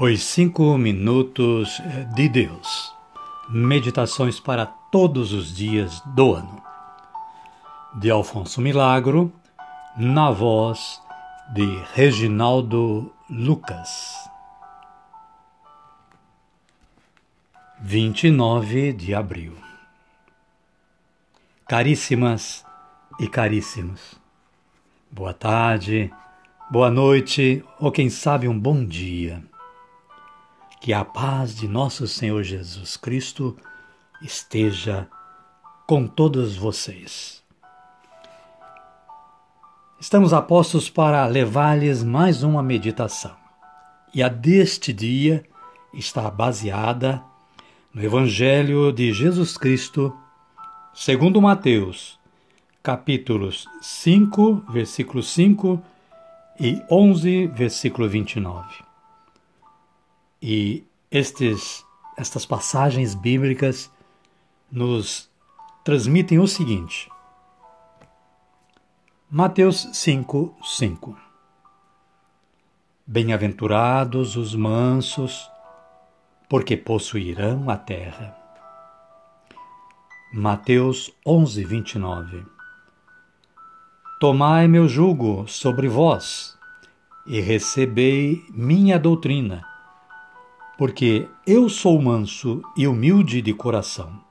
[0.00, 1.82] Os Cinco Minutos
[2.14, 2.94] de Deus.
[3.50, 6.62] Meditações para todos os dias do ano.
[7.96, 9.32] De Alfonso Milagro,
[9.96, 11.02] na voz
[11.52, 14.14] de Reginaldo Lucas.
[17.80, 19.56] 29 de abril.
[21.66, 22.64] Caríssimas
[23.18, 24.14] e caríssimos,
[25.10, 26.08] boa tarde,
[26.70, 29.42] boa noite ou quem sabe um bom dia.
[30.80, 33.56] Que a paz de nosso Senhor Jesus Cristo
[34.22, 35.08] esteja
[35.86, 37.42] com todos vocês.
[40.00, 43.34] Estamos apostos para levar-lhes mais uma meditação.
[44.14, 45.44] E a deste dia
[45.92, 47.22] está baseada
[47.92, 50.16] no Evangelho de Jesus Cristo,
[50.94, 52.18] segundo Mateus,
[52.82, 55.82] capítulos 5, versículo 5
[56.60, 58.87] e 11, versículo 29.
[60.40, 61.84] E estes,
[62.16, 63.90] estas passagens bíblicas
[64.70, 65.28] nos
[65.82, 67.10] transmitem o seguinte.
[69.28, 71.18] Mateus 5, 5
[73.04, 75.50] Bem-aventurados os mansos,
[76.48, 78.36] porque possuirão a terra.
[80.32, 82.46] Mateus 11, 29
[84.20, 86.56] Tomai meu jugo sobre vós
[87.26, 89.77] e recebei minha doutrina
[90.78, 94.22] porque eu sou manso e humilde de coração,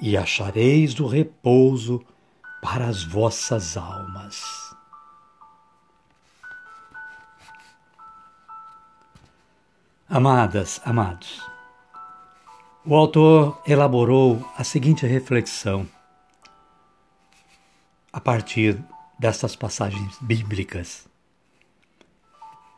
[0.00, 2.02] e achareis o repouso
[2.62, 4.74] para as vossas almas.
[10.08, 11.46] Amadas, amados,
[12.82, 15.86] o autor elaborou a seguinte reflexão
[18.10, 18.82] a partir
[19.18, 21.09] destas passagens bíblicas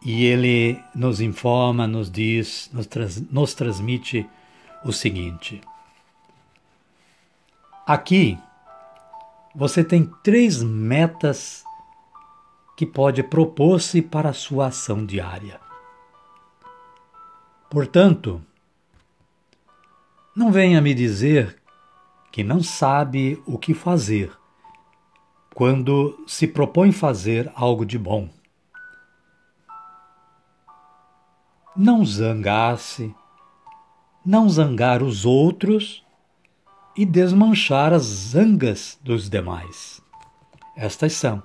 [0.04, 4.28] e ele nos informa, nos diz, nos, trans, nos transmite
[4.84, 5.60] o seguinte:
[7.86, 8.38] aqui
[9.54, 11.62] você tem três metas
[12.76, 15.60] que pode propor-se para a sua ação diária.
[17.70, 18.42] Portanto,
[20.34, 21.56] não venha me dizer
[22.30, 24.32] que não sabe o que fazer
[25.54, 28.28] quando se propõe fazer algo de bom.
[31.76, 33.14] Não zangar-se,
[34.24, 36.04] não zangar os outros
[36.96, 40.00] e desmanchar as zangas dos demais.
[40.76, 41.42] Estas são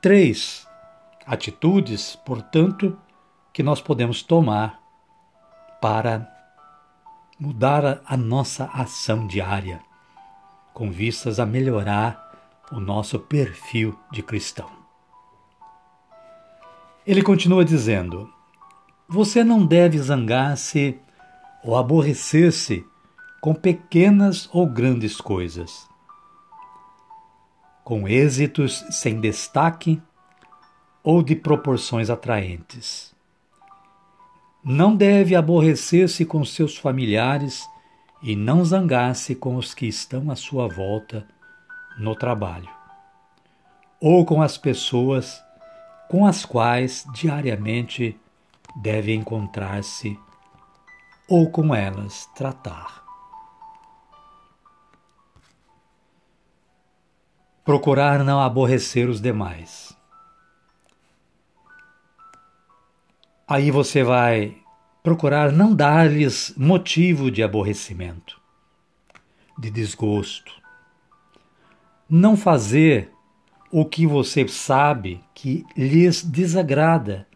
[0.00, 0.66] três
[1.26, 2.98] atitudes, portanto,
[3.52, 4.80] que nós podemos tomar
[5.80, 6.28] para
[7.38, 9.80] mudar a nossa ação diária,
[10.72, 12.22] com vistas a melhorar
[12.72, 14.70] o nosso perfil de cristão.
[17.06, 18.32] Ele continua dizendo:
[19.12, 20.98] você não deve zangar-se
[21.62, 22.82] ou aborrecer-se
[23.42, 25.86] com pequenas ou grandes coisas.
[27.84, 30.00] Com êxitos sem destaque
[31.02, 33.14] ou de proporções atraentes.
[34.64, 37.62] Não deve aborrecer-se com seus familiares
[38.22, 41.26] e não zangar-se com os que estão à sua volta
[41.98, 42.70] no trabalho,
[44.00, 45.42] ou com as pessoas
[46.08, 48.18] com as quais diariamente
[48.76, 50.18] deve encontrar-se
[51.28, 53.02] ou com elas tratar.
[57.64, 59.96] Procurar não aborrecer os demais.
[63.46, 64.56] Aí você vai
[65.02, 68.40] procurar não dar-lhes motivo de aborrecimento,
[69.58, 70.52] de desgosto.
[72.08, 73.12] Não fazer
[73.70, 77.26] o que você sabe que lhes desagrada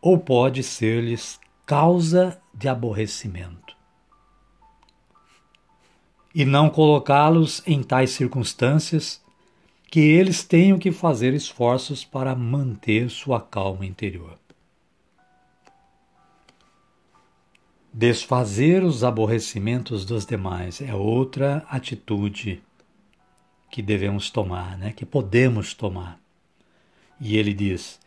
[0.00, 3.76] ou pode ser-lhes causa de aborrecimento.
[6.34, 9.20] E não colocá-los em tais circunstâncias
[9.90, 14.38] que eles tenham que fazer esforços para manter sua calma interior.
[17.92, 22.62] Desfazer os aborrecimentos dos demais é outra atitude
[23.68, 24.92] que devemos tomar, né?
[24.92, 26.20] que podemos tomar.
[27.20, 27.98] E ele diz: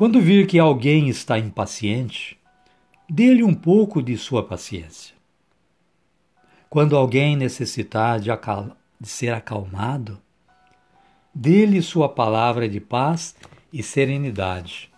[0.00, 2.38] quando vir que alguém está impaciente,
[3.06, 5.14] dê-lhe um pouco de sua paciência.
[6.70, 8.30] Quando alguém necessitar de,
[8.98, 10.18] de ser acalmado,
[11.34, 13.36] dê-lhe sua palavra de paz
[13.70, 14.90] e serenidade.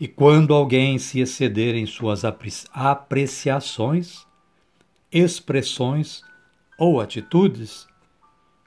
[0.00, 2.22] E quando alguém se exceder em suas
[2.72, 4.26] apreciações,
[5.12, 6.22] expressões
[6.78, 7.86] ou atitudes,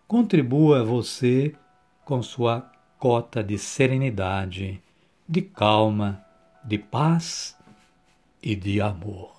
[0.08, 1.56] contribua você
[2.06, 4.80] com sua cota de serenidade
[5.30, 6.26] de calma
[6.64, 7.56] de paz
[8.42, 9.32] e de amor.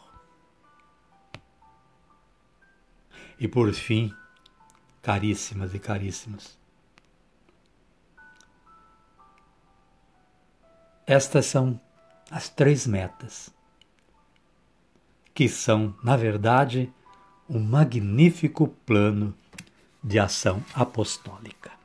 [3.41, 4.15] E por fim,
[5.03, 6.57] caríssimas e caríssimos,
[11.05, 11.81] estas são
[12.31, 13.53] as três metas,
[15.35, 16.93] que são, na verdade,
[17.49, 19.37] um magnífico plano
[20.05, 21.80] de ação apostólica.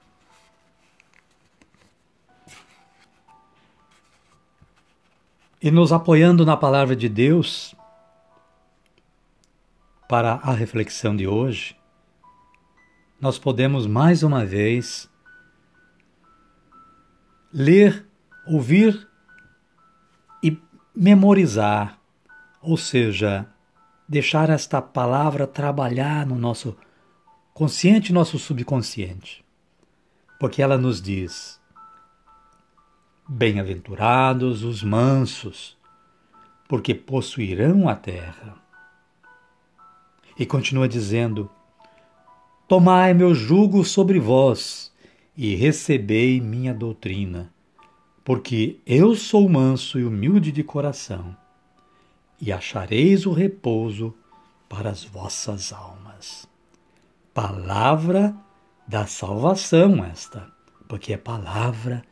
[5.65, 7.73] E nos apoiando na palavra de Deus,
[10.07, 11.75] para a reflexão de hoje,
[13.19, 15.09] nós podemos mais uma vez
[17.51, 18.05] ler,
[18.45, 19.07] ouvir
[20.43, 20.55] e
[20.95, 21.99] memorizar,
[22.61, 23.47] ou seja,
[24.07, 26.77] deixar esta palavra trabalhar no nosso
[27.55, 29.43] consciente e nosso subconsciente.
[30.39, 31.59] Porque ela nos diz:
[33.27, 35.75] Bem-aventurados os mansos,
[36.67, 38.55] porque possuirão a terra.
[40.37, 41.49] E continua dizendo:
[42.67, 44.93] Tomai meu jugo sobre vós
[45.35, 47.51] e recebei minha doutrina,
[48.23, 51.35] porque eu sou manso e humilde de coração,
[52.39, 54.13] e achareis o repouso
[54.69, 56.47] para as vossas almas.
[57.33, 58.35] Palavra
[58.87, 60.47] da salvação esta,
[60.87, 62.03] porque é palavra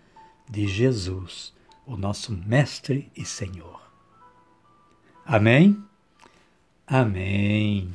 [0.53, 1.51] de Jesus,
[1.83, 3.81] o nosso Mestre e Senhor.
[5.25, 5.83] Amém?
[6.85, 7.91] Amém.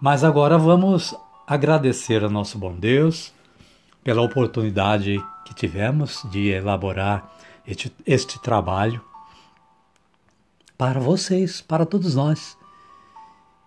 [0.00, 1.12] Mas agora vamos
[1.44, 3.34] agradecer ao nosso bom Deus
[4.04, 7.36] pela oportunidade que tivemos de elaborar
[7.66, 9.04] este, este trabalho
[10.78, 12.56] para vocês, para todos nós.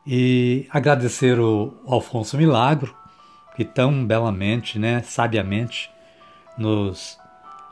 [0.07, 3.02] E agradecer o Alfonso Milagro,
[3.55, 5.91] que tão belamente, né, sabiamente,
[6.57, 7.17] nos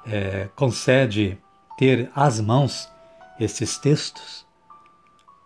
[0.06, 1.38] é, concede
[1.78, 2.90] ter às mãos
[3.40, 4.46] esses textos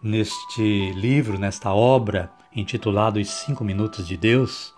[0.01, 4.73] neste livro, nesta obra intitulado Os Cinco Minutos de Deus,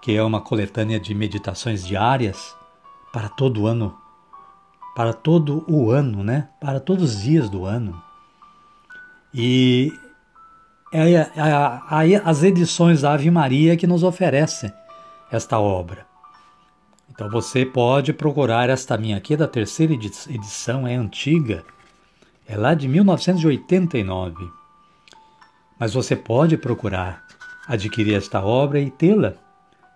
[0.00, 2.54] que é uma coletânea de meditações diárias
[3.12, 3.98] para todo o ano,
[4.94, 6.48] para todo o ano, né?
[6.60, 8.02] Para todos os dias do ano.
[9.32, 9.92] E
[10.98, 14.72] é, é, as edições da Ave Maria que nos oferecem
[15.30, 16.06] esta obra.
[17.10, 21.64] Então você pode procurar esta minha aqui, da terceira edição, é antiga,
[22.46, 24.64] é lá de 1989
[25.78, 27.24] mas você pode procurar
[27.66, 29.34] adquirir esta obra e tê-la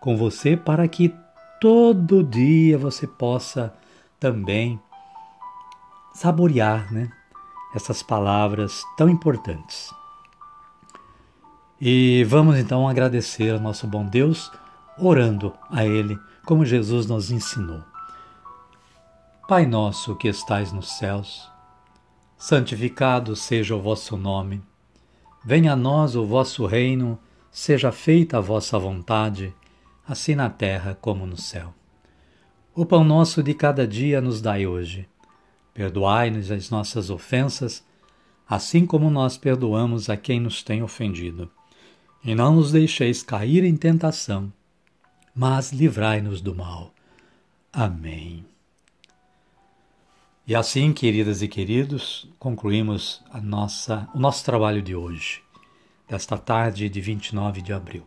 [0.01, 1.15] com você para que
[1.61, 3.75] todo dia você possa
[4.19, 4.81] também
[6.15, 7.11] saborear né,
[7.75, 9.93] essas palavras tão importantes.
[11.81, 14.51] E vamos então agradecer ao nosso bom Deus,
[14.99, 17.85] orando a Ele, como Jesus nos ensinou.
[19.47, 21.49] Pai nosso que estais nos céus,
[22.37, 24.61] santificado seja o vosso nome.
[25.45, 27.17] Venha a nós o vosso reino,
[27.49, 29.55] seja feita a vossa vontade,
[30.07, 31.73] assim na terra como no céu.
[32.75, 35.09] O pão nosso de cada dia nos dai hoje.
[35.73, 37.87] Perdoai-nos as nossas ofensas,
[38.49, 41.49] assim como nós perdoamos a quem nos tem ofendido.
[42.29, 44.53] E não nos deixeis cair em tentação,
[45.35, 46.93] mas livrai-nos do mal.
[47.73, 48.45] Amém.
[50.47, 55.41] E assim, queridas e queridos, concluímos a nossa, o nosso trabalho de hoje,
[56.07, 58.07] desta tarde de 29 de abril.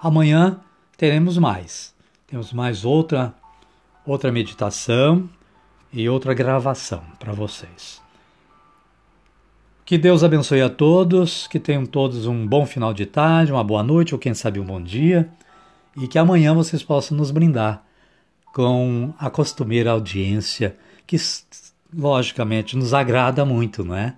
[0.00, 0.58] Amanhã
[0.96, 1.94] teremos mais.
[2.26, 3.32] Temos mais outra
[4.04, 5.30] outra meditação
[5.92, 8.02] e outra gravação para vocês.
[9.90, 13.82] Que Deus abençoe a todos, que tenham todos um bom final de tarde, uma boa
[13.82, 15.28] noite ou quem sabe um bom dia,
[15.96, 17.82] e que amanhã vocês possam nos brindar
[18.54, 21.16] com a costumeira audiência que
[21.92, 24.14] logicamente, nos agrada muito, não é?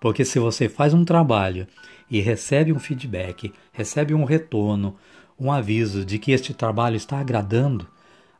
[0.00, 1.66] Porque se você faz um trabalho
[2.08, 4.94] e recebe um feedback, recebe um retorno,
[5.36, 7.88] um aviso de que este trabalho está agradando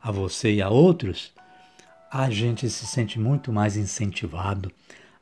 [0.01, 1.33] a você e a outros,
[2.09, 4.71] a gente se sente muito mais incentivado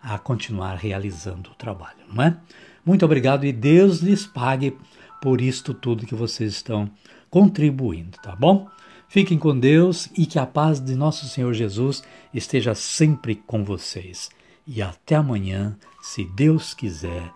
[0.02, 2.38] a continuar realizando o trabalho, não é?
[2.86, 4.78] Muito obrigado e Deus lhes pague
[5.22, 6.90] por isto tudo que vocês estão
[7.30, 8.68] contribuindo, tá bom?
[9.10, 14.30] Fiquem com Deus e que a paz de nosso Senhor Jesus esteja sempre com vocês.
[14.66, 17.32] E até amanhã, se Deus quiser.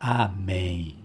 [0.00, 1.03] Amém.